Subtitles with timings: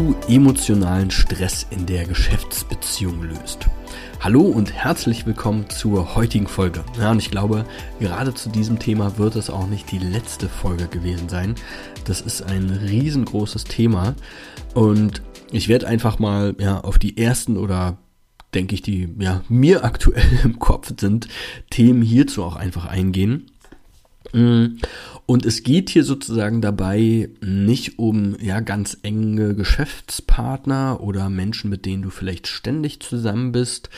[0.00, 3.68] Du emotionalen Stress in der Geschäftsbeziehung löst.
[4.18, 6.82] Hallo und herzlich willkommen zur heutigen Folge.
[6.98, 7.66] Ja, und ich glaube,
[7.98, 11.54] gerade zu diesem Thema wird es auch nicht die letzte Folge gewesen sein.
[12.06, 14.14] Das ist ein riesengroßes Thema
[14.72, 15.20] und
[15.52, 17.98] ich werde einfach mal ja, auf die ersten oder
[18.54, 21.28] denke ich, die ja mir aktuell im Kopf sind,
[21.68, 23.49] Themen hierzu auch einfach eingehen.
[24.32, 24.78] Mm.
[25.30, 31.86] Und es geht hier sozusagen dabei nicht um ja ganz enge Geschäftspartner oder Menschen, mit
[31.86, 33.90] denen du vielleicht ständig zusammen bist.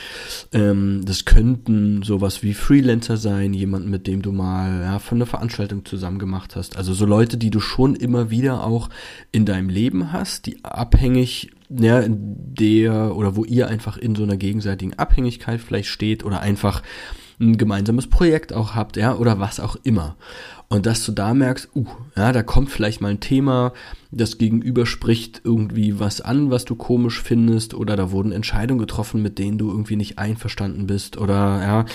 [0.51, 5.25] Ähm, das könnten sowas wie Freelancer sein, jemanden, mit dem du mal ja, von einer
[5.25, 6.77] Veranstaltung zusammen gemacht hast.
[6.77, 8.89] Also so Leute, die du schon immer wieder auch
[9.31, 14.37] in deinem Leben hast, die abhängig ja, der oder wo ihr einfach in so einer
[14.37, 16.83] gegenseitigen Abhängigkeit vielleicht steht oder einfach
[17.43, 20.15] ein gemeinsames Projekt auch habt, ja, oder was auch immer.
[20.69, 23.73] Und dass du da merkst, uh, ja, da kommt vielleicht mal ein Thema,
[24.09, 29.21] das Gegenüber spricht irgendwie was an, was du komisch findest, oder da wurden Entscheidungen getroffen,
[29.21, 31.85] mit denen du irgendwie nicht einverstanden bist, oder ja,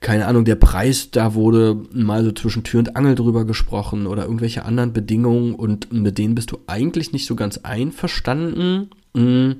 [0.00, 4.24] keine Ahnung, der Preis, da wurde mal so zwischen Tür und Angel drüber gesprochen, oder
[4.24, 8.90] irgendwelche anderen Bedingungen, und mit denen bist du eigentlich nicht so ganz einverstanden.
[9.14, 9.52] Mm.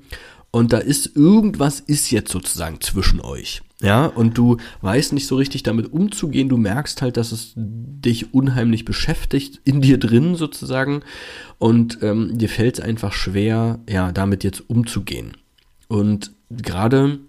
[0.50, 3.62] Und da ist irgendwas ist jetzt sozusagen zwischen euch.
[3.80, 6.48] Ja, und du weißt nicht so richtig damit umzugehen.
[6.48, 11.02] Du merkst halt, dass es dich unheimlich beschäftigt, in dir drin sozusagen.
[11.58, 15.36] Und ähm, dir fällt es einfach schwer, ja, damit jetzt umzugehen.
[15.86, 17.20] Und gerade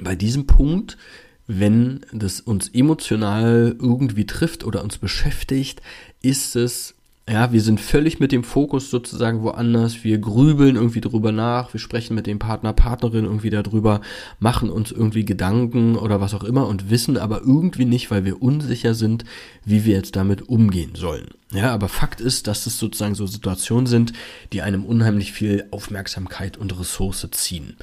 [0.00, 0.98] bei diesem Punkt,
[1.46, 5.82] wenn das uns emotional irgendwie trifft oder uns beschäftigt,
[6.22, 6.94] ist es
[7.28, 10.02] ja, wir sind völlig mit dem Fokus sozusagen woanders.
[10.02, 11.72] Wir grübeln irgendwie drüber nach.
[11.72, 14.00] Wir sprechen mit dem Partner, Partnerin irgendwie darüber,
[14.40, 18.42] machen uns irgendwie Gedanken oder was auch immer und wissen aber irgendwie nicht, weil wir
[18.42, 19.24] unsicher sind,
[19.64, 21.28] wie wir jetzt damit umgehen sollen.
[21.52, 24.12] Ja, aber Fakt ist, dass es sozusagen so Situationen sind,
[24.52, 27.76] die einem unheimlich viel Aufmerksamkeit und Ressource ziehen.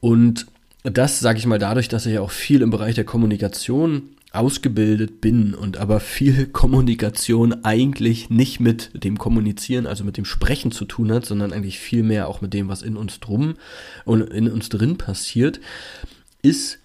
[0.00, 0.46] Und
[0.82, 4.02] das sage ich mal dadurch, dass ich auch viel im Bereich der Kommunikation
[4.32, 10.70] ausgebildet bin und aber viel Kommunikation eigentlich nicht mit dem Kommunizieren, also mit dem Sprechen
[10.70, 13.54] zu tun hat, sondern eigentlich viel mehr auch mit dem, was in uns drum
[14.04, 15.60] und in uns drin passiert,
[16.42, 16.78] ist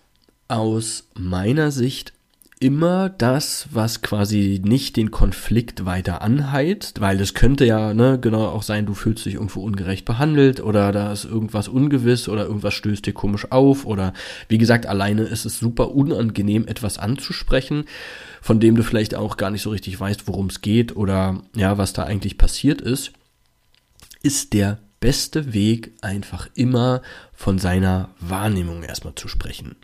[0.48, 2.14] aus meiner Sicht
[2.60, 8.48] immer das, was quasi nicht den Konflikt weiter anheizt, weil es könnte ja ne, genau
[8.48, 12.74] auch sein, du fühlst dich irgendwo ungerecht behandelt oder da ist irgendwas ungewiss oder irgendwas
[12.74, 14.14] stößt dir komisch auf oder
[14.48, 17.86] wie gesagt, alleine ist es super unangenehm, etwas anzusprechen,
[18.42, 21.78] von dem du vielleicht auch gar nicht so richtig weißt, worum es geht oder ja,
[21.78, 23.12] was da eigentlich passiert ist,
[24.24, 27.02] ist der beste Weg einfach immer
[27.34, 29.76] von seiner Wahrnehmung erstmal zu sprechen.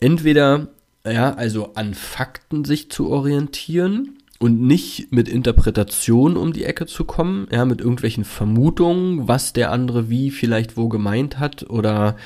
[0.00, 0.68] Entweder
[1.06, 7.04] ja, also an Fakten sich zu orientieren und nicht mit Interpretation um die Ecke zu
[7.04, 12.16] kommen, ja, mit irgendwelchen Vermutungen, was der andere wie vielleicht wo gemeint hat oder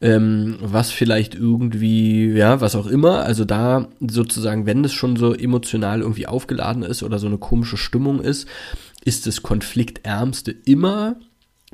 [0.00, 3.24] ähm, was vielleicht irgendwie, ja, was auch immer.
[3.24, 7.76] Also da sozusagen, wenn es schon so emotional irgendwie aufgeladen ist oder so eine komische
[7.76, 8.48] Stimmung ist,
[9.04, 11.16] ist das Konfliktärmste immer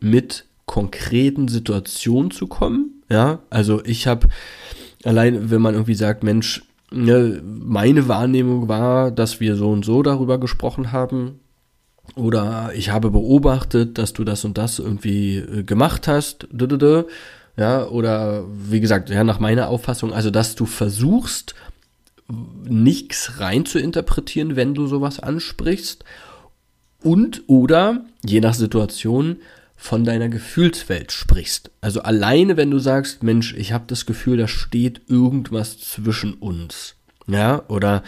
[0.01, 3.03] mit konkreten Situationen zu kommen.
[3.09, 4.29] Ja, also ich habe
[5.07, 10.03] Allein, wenn man irgendwie sagt, Mensch, ne, meine Wahrnehmung war, dass wir so und so
[10.03, 11.39] darüber gesprochen haben.
[12.17, 16.49] Oder ich habe beobachtet, dass du das und das irgendwie äh, gemacht hast.
[17.57, 21.55] Ja, oder wie gesagt, ja, nach meiner Auffassung, also dass du versuchst,
[22.65, 26.05] nichts rein zu interpretieren, wenn du sowas ansprichst.
[27.03, 29.37] Und oder, je nach Situation,
[29.77, 31.71] von deiner Gefühlswelt sprichst.
[31.81, 36.97] Also alleine, wenn du sagst, Mensch, ich habe das Gefühl, da steht irgendwas zwischen uns.
[37.29, 38.03] Ja, oder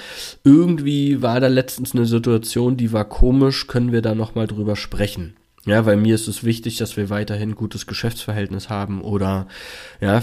[0.45, 5.35] irgendwie war da letztens eine Situation, die war komisch, können wir da nochmal drüber sprechen.
[5.67, 9.49] Ja, weil mir ist es wichtig, dass wir weiterhin gutes Geschäftsverhältnis haben oder
[10.01, 10.23] ja,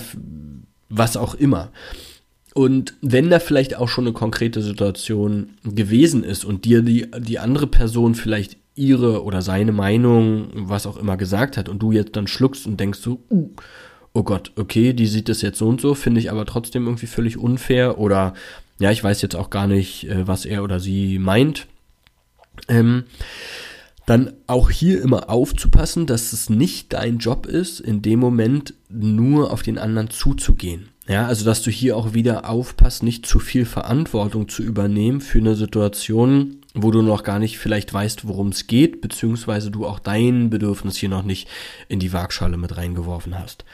[0.90, 1.72] was auch immer.
[2.54, 7.38] Und wenn da vielleicht auch schon eine konkrete Situation gewesen ist und dir die, die
[7.38, 12.16] andere Person vielleicht ihre oder seine Meinung, was auch immer gesagt hat und du jetzt
[12.16, 13.50] dann schluckst und denkst so, uh,
[14.14, 17.08] oh Gott, okay, die sieht das jetzt so und so, finde ich aber trotzdem irgendwie
[17.08, 18.34] völlig unfair oder
[18.80, 21.68] ja, ich weiß jetzt auch gar nicht, äh, was er oder sie meint,
[22.68, 23.06] ähm,
[24.06, 29.52] dann auch hier immer aufzupassen, dass es nicht dein Job ist, in dem Moment nur
[29.52, 30.90] auf den anderen zuzugehen.
[31.08, 35.38] Ja, also dass du hier auch wieder aufpasst, nicht zu viel Verantwortung zu übernehmen für
[35.38, 40.00] eine Situation, wo du noch gar nicht vielleicht weißt, worum es geht, beziehungsweise du auch
[40.00, 41.48] dein Bedürfnis hier noch nicht
[41.88, 43.66] in die Waagschale mit reingeworfen hast.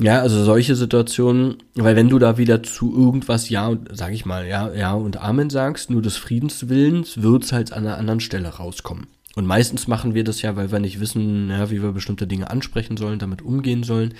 [0.00, 4.24] Ja, also solche Situationen, weil wenn du da wieder zu irgendwas Ja und, sag ich
[4.24, 8.48] mal, Ja, Ja und Amen sagst, nur des Friedenswillens, wird's halt an einer anderen Stelle
[8.48, 9.08] rauskommen.
[9.34, 12.50] Und meistens machen wir das ja, weil wir nicht wissen, ja, wie wir bestimmte Dinge
[12.50, 14.14] ansprechen sollen, damit umgehen sollen.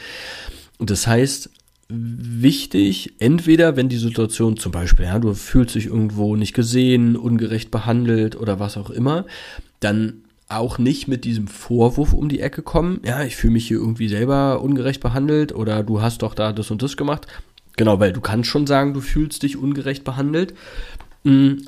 [0.79, 1.51] Und das heißt,
[1.91, 7.71] wichtig, entweder wenn die Situation zum Beispiel, ja, du fühlst dich irgendwo nicht gesehen, ungerecht
[7.71, 9.27] behandelt oder was auch immer,
[9.81, 13.79] dann auch nicht mit diesem Vorwurf um die Ecke kommen, ja, ich fühle mich hier
[13.79, 17.27] irgendwie selber ungerecht behandelt oder du hast doch da das und das gemacht.
[17.77, 20.55] Genau, weil du kannst schon sagen, du fühlst dich ungerecht behandelt,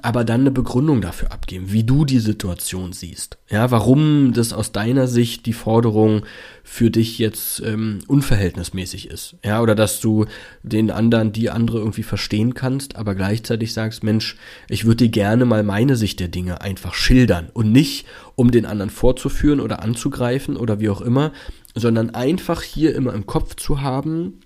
[0.01, 3.37] aber dann eine Begründung dafür abgeben, wie du die Situation siehst.
[3.51, 6.23] Ja, warum das aus deiner Sicht die Forderung
[6.65, 9.37] für dich jetzt ähm, unverhältnismäßig ist.
[9.45, 10.25] Ja, oder dass du
[10.63, 14.37] den anderen, die andere irgendwie verstehen kannst, aber gleichzeitig sagst, Mensch,
[14.71, 18.07] ich würde dir gerne mal meine Sicht der Dinge einfach schildern und nicht,
[18.37, 21.31] um den anderen vorzuführen oder anzugreifen oder wie auch immer,
[21.75, 24.41] sondern einfach hier immer im Kopf zu haben,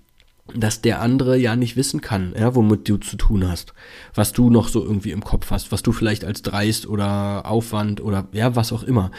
[0.55, 3.73] dass der andere ja nicht wissen kann, ja, womit du zu tun hast,
[4.13, 8.01] was du noch so irgendwie im Kopf hast, was du vielleicht als dreist oder Aufwand
[8.01, 9.11] oder ja, was auch immer.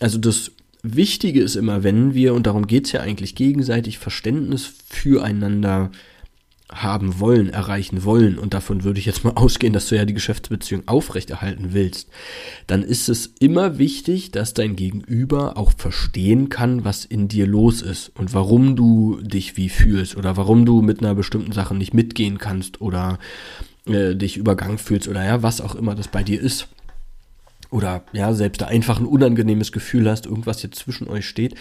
[0.00, 5.90] Also das Wichtige ist immer, wenn wir, und darum geht's ja eigentlich, gegenseitig Verständnis füreinander
[6.70, 10.14] haben wollen, erreichen wollen, und davon würde ich jetzt mal ausgehen, dass du ja die
[10.14, 12.08] Geschäftsbeziehung aufrechterhalten willst,
[12.66, 17.80] dann ist es immer wichtig, dass dein Gegenüber auch verstehen kann, was in dir los
[17.80, 21.94] ist und warum du dich wie fühlst oder warum du mit einer bestimmten Sache nicht
[21.94, 23.18] mitgehen kannst oder
[23.86, 26.68] äh, dich übergangen fühlst oder ja, was auch immer das bei dir ist.
[27.70, 31.54] Oder ja, selbst da einfach ein unangenehmes Gefühl hast, irgendwas jetzt zwischen euch steht,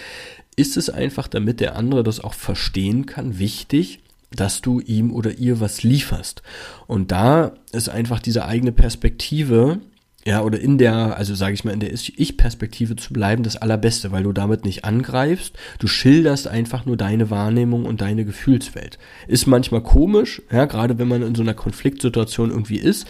[0.55, 3.99] ist es einfach, damit der andere das auch verstehen kann, wichtig,
[4.31, 6.41] dass du ihm oder ihr was lieferst.
[6.85, 9.79] Und da ist einfach diese eigene Perspektive,
[10.25, 14.11] ja, oder in der, also sage ich mal, in der Ich-Perspektive zu bleiben, das Allerbeste,
[14.11, 18.99] weil du damit nicht angreifst, du schilderst einfach nur deine Wahrnehmung und deine Gefühlswelt.
[19.27, 23.07] Ist manchmal komisch, ja, gerade wenn man in so einer Konfliktsituation irgendwie ist.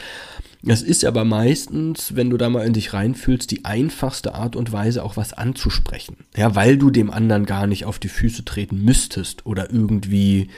[0.61, 4.71] Das ist aber meistens, wenn du da mal in dich reinfühlst, die einfachste Art und
[4.71, 6.17] Weise, auch was anzusprechen.
[6.35, 10.49] Ja, weil du dem anderen gar nicht auf die Füße treten müsstest oder irgendwie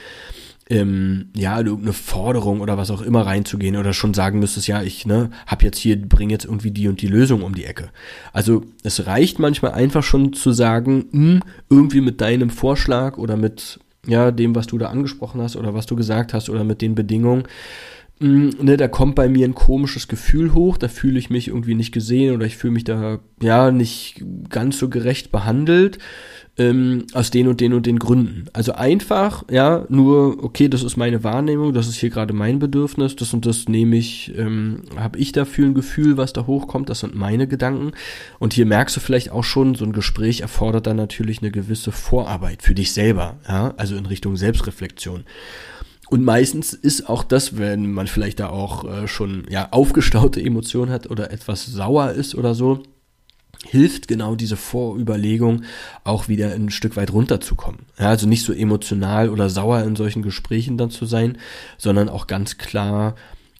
[0.70, 5.04] ähm, ja, irgendeine Forderung oder was auch immer reinzugehen oder schon sagen müsstest, ja, ich
[5.04, 7.90] ne, hab jetzt hier, bring jetzt irgendwie die und die Lösung um die Ecke.
[8.32, 13.80] Also es reicht manchmal einfach schon zu sagen, hm, irgendwie mit deinem Vorschlag oder mit
[14.06, 16.94] ja, dem, was du da angesprochen hast oder was du gesagt hast oder mit den
[16.94, 17.44] Bedingungen,
[18.20, 21.92] ne, da kommt bei mir ein komisches Gefühl hoch, da fühle ich mich irgendwie nicht
[21.92, 25.98] gesehen oder ich fühle mich da ja nicht ganz so gerecht behandelt
[26.58, 28.44] ähm, aus den und den und den Gründen.
[28.52, 33.16] Also einfach, ja, nur, okay, das ist meine Wahrnehmung, das ist hier gerade mein Bedürfnis,
[33.16, 37.00] das und das nehme ich, ähm, habe ich dafür ein Gefühl, was da hochkommt, das
[37.00, 37.92] sind meine Gedanken.
[38.38, 41.92] Und hier merkst du vielleicht auch schon, so ein Gespräch erfordert dann natürlich eine gewisse
[41.92, 45.24] Vorarbeit für dich selber, ja, also in Richtung Selbstreflexion.
[46.10, 50.90] Und meistens ist auch das, wenn man vielleicht da auch äh, schon ja aufgestaute Emotionen
[50.90, 52.82] hat oder etwas sauer ist oder so,
[53.64, 55.62] hilft genau diese Vorüberlegung
[56.02, 57.82] auch wieder ein Stück weit runterzukommen.
[57.96, 61.38] Ja, also nicht so emotional oder sauer in solchen Gesprächen dann zu sein,
[61.78, 63.14] sondern auch ganz klar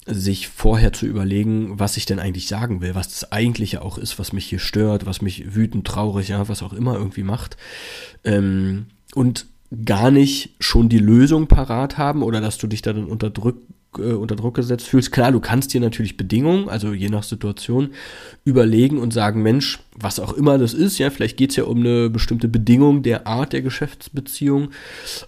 [0.06, 4.18] sich vorher zu überlegen, was ich denn eigentlich sagen will, was das eigentliche auch ist,
[4.18, 7.56] was mich hier stört, was mich wütend, traurig, ja, was auch immer irgendwie macht.
[8.24, 9.46] Ähm, und
[9.84, 13.62] gar nicht schon die Lösung parat haben oder dass du dich da dann unterdrückt
[13.98, 15.10] äh, unter Druck gesetzt fühlst.
[15.10, 17.90] Klar, du kannst dir natürlich Bedingungen, also je nach Situation,
[18.44, 22.08] überlegen und sagen, Mensch, was auch immer das ist, ja, vielleicht geht's ja um eine
[22.08, 24.70] bestimmte Bedingung der Art der Geschäftsbeziehung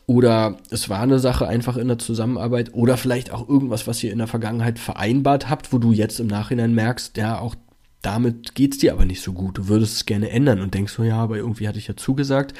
[0.07, 4.13] oder es war eine Sache einfach in der Zusammenarbeit oder vielleicht auch irgendwas, was ihr
[4.13, 7.57] in der Vergangenheit vereinbart habt, wo du jetzt im Nachhinein merkst, ja, auch
[8.01, 9.59] damit geht's dir aber nicht so gut.
[9.59, 12.55] Du würdest es gerne ändern und denkst so, ja, aber irgendwie hatte ich ja zugesagt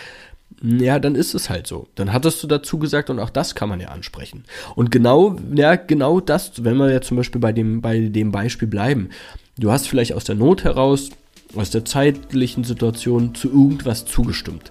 [0.63, 1.89] ja, dann ist es halt so.
[1.97, 4.45] Dann hattest du dazu gesagt und auch das kann man ja ansprechen.
[4.77, 8.69] Und genau, ja, genau das, wenn wir ja zum Beispiel bei dem, bei dem Beispiel
[8.69, 9.11] bleiben.
[9.59, 11.11] Du hast vielleicht aus der Not heraus,
[11.57, 14.71] aus der zeitlichen Situation zu irgendwas zugestimmt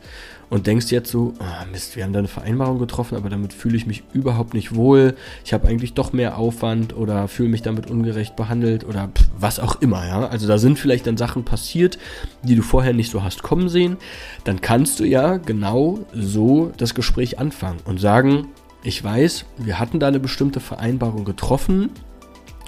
[0.51, 3.77] und denkst jetzt so, oh Mist, wir haben da eine Vereinbarung getroffen, aber damit fühle
[3.77, 5.15] ich mich überhaupt nicht wohl.
[5.45, 9.61] Ich habe eigentlich doch mehr Aufwand oder fühle mich damit ungerecht behandelt oder pff, was
[9.61, 10.27] auch immer, ja.
[10.27, 11.97] Also da sind vielleicht dann Sachen passiert,
[12.43, 13.95] die du vorher nicht so hast kommen sehen.
[14.43, 18.49] Dann kannst du ja genau so das Gespräch anfangen und sagen,
[18.83, 21.91] ich weiß, wir hatten da eine bestimmte Vereinbarung getroffen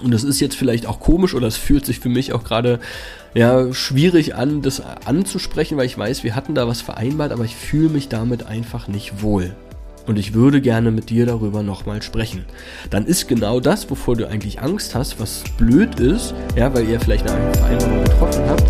[0.03, 2.79] Und das ist jetzt vielleicht auch komisch oder es fühlt sich für mich auch gerade
[3.33, 7.55] ja, schwierig an, das anzusprechen, weil ich weiß, wir hatten da was vereinbart, aber ich
[7.55, 9.55] fühle mich damit einfach nicht wohl.
[10.05, 12.43] Und ich würde gerne mit dir darüber nochmal sprechen.
[12.89, 16.99] Dann ist genau das, wovor du eigentlich Angst hast, was blöd ist, ja, weil ihr
[16.99, 18.63] vielleicht eine Vereinbarung getroffen habt,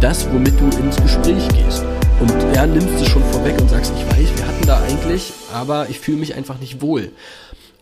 [0.00, 1.84] das, womit du ins Gespräch gehst.
[2.20, 5.88] Und ja, nimmst es schon vorweg und sagst, ich weiß, wir hatten da eigentlich, aber
[5.90, 7.10] ich fühle mich einfach nicht wohl.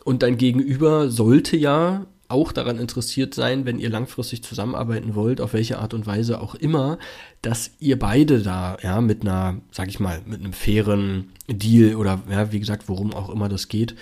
[0.05, 5.53] Und dein Gegenüber sollte ja auch daran interessiert sein, wenn ihr langfristig zusammenarbeiten wollt, auf
[5.53, 6.99] welche Art und Weise auch immer,
[7.43, 12.23] dass ihr beide da, ja, mit einer, sag ich mal, mit einem fairen Deal oder,
[12.31, 13.95] ja, wie gesagt, worum auch immer das geht,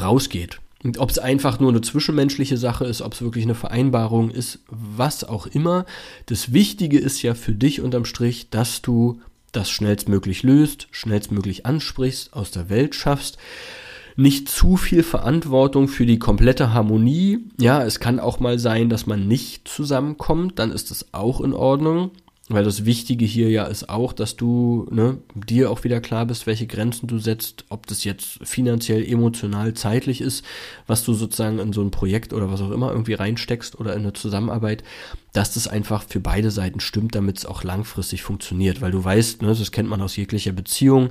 [0.00, 0.60] rausgeht.
[0.82, 4.60] Und ob es einfach nur eine zwischenmenschliche Sache ist, ob es wirklich eine Vereinbarung ist,
[4.68, 5.84] was auch immer.
[6.26, 9.20] Das Wichtige ist ja für dich unterm Strich, dass du
[9.52, 13.36] das schnellstmöglich löst, schnellstmöglich ansprichst, aus der Welt schaffst
[14.16, 17.46] nicht zu viel Verantwortung für die komplette Harmonie.
[17.58, 21.52] Ja, es kann auch mal sein, dass man nicht zusammenkommt, dann ist das auch in
[21.52, 22.10] Ordnung.
[22.52, 26.48] Weil das Wichtige hier ja ist auch, dass du ne, dir auch wieder klar bist,
[26.48, 30.44] welche Grenzen du setzt, ob das jetzt finanziell, emotional, zeitlich ist,
[30.88, 34.00] was du sozusagen in so ein Projekt oder was auch immer irgendwie reinsteckst oder in
[34.00, 34.82] eine Zusammenarbeit,
[35.32, 38.80] dass das einfach für beide Seiten stimmt, damit es auch langfristig funktioniert.
[38.80, 41.10] Weil du weißt, ne, das kennt man aus jeglicher Beziehung,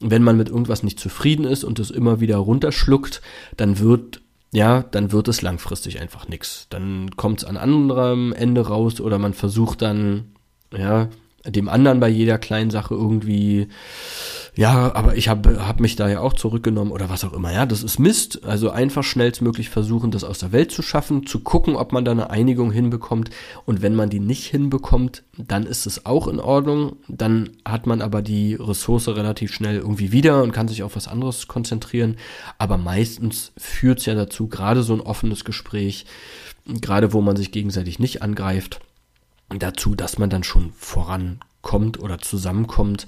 [0.00, 3.22] wenn man mit irgendwas nicht zufrieden ist und es immer wieder runterschluckt,
[3.56, 4.20] dann wird
[4.52, 6.66] ja, dann wird es langfristig einfach nichts.
[6.70, 10.35] Dann kommt es an anderem Ende raus oder man versucht dann,
[10.76, 11.08] ja,
[11.46, 13.68] dem anderen bei jeder kleinen Sache irgendwie
[14.56, 17.52] ja, aber ich habe hab mich da ja auch zurückgenommen oder was auch immer.
[17.52, 18.42] Ja, das ist Mist.
[18.42, 22.12] Also einfach schnellstmöglich versuchen, das aus der Welt zu schaffen, zu gucken, ob man da
[22.12, 23.28] eine Einigung hinbekommt.
[23.66, 26.96] Und wenn man die nicht hinbekommt, dann ist es auch in Ordnung.
[27.06, 31.06] Dann hat man aber die Ressource relativ schnell irgendwie wieder und kann sich auf was
[31.06, 32.16] anderes konzentrieren.
[32.56, 36.06] Aber meistens führt es ja dazu, gerade so ein offenes Gespräch,
[36.64, 38.80] gerade wo man sich gegenseitig nicht angreift,
[39.48, 43.06] dazu, dass man dann schon vorankommt oder zusammenkommt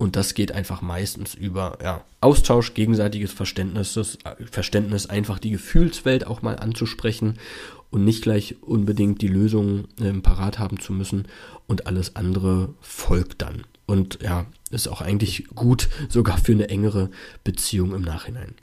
[0.00, 4.16] und das geht einfach meistens über ja, Austausch, gegenseitiges Verständnis,
[4.50, 7.34] Verständnis, einfach die Gefühlswelt auch mal anzusprechen
[7.90, 11.26] und nicht gleich unbedingt die Lösung ähm, parat haben zu müssen
[11.66, 13.64] und alles andere folgt dann.
[13.84, 17.10] Und ja, ist auch eigentlich gut, sogar für eine engere
[17.44, 18.54] Beziehung im Nachhinein.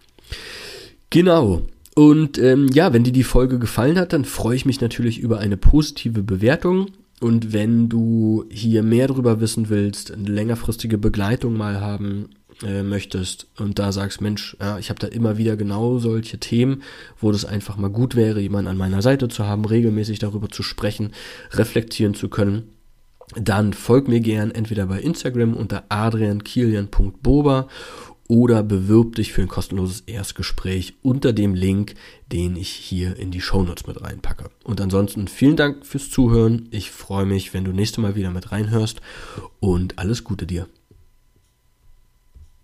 [1.12, 1.68] Genau.
[1.94, 5.38] Und ähm, ja, wenn dir die Folge gefallen hat, dann freue ich mich natürlich über
[5.38, 6.88] eine positive Bewertung
[7.20, 12.30] und wenn du hier mehr darüber wissen willst, eine längerfristige Begleitung mal haben
[12.64, 16.84] äh, möchtest und da sagst, Mensch, ja, ich habe da immer wieder genau solche Themen,
[17.20, 20.64] wo das einfach mal gut wäre, jemanden an meiner Seite zu haben, regelmäßig darüber zu
[20.64, 21.12] sprechen,
[21.52, 22.70] reflektieren zu können,
[23.36, 27.68] dann folg mir gern entweder bei Instagram unter adriankilian.boba
[28.28, 31.96] oder bewirb dich für ein kostenloses Erstgespräch unter dem Link,
[32.32, 34.50] den ich hier in die Shownotes mit reinpacke.
[34.64, 36.68] Und ansonsten vielen Dank fürs Zuhören.
[36.72, 39.02] Ich freue mich, wenn du nächste Mal wieder mit reinhörst
[39.60, 40.68] und alles Gute dir.